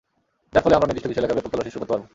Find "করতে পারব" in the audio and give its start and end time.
1.83-2.03